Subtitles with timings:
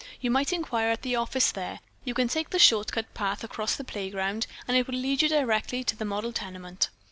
[0.19, 1.79] You might inquire at the office there.
[2.05, 5.29] You can take the short cut path across the playground and it will lead you
[5.29, 6.89] directly to the model tenement."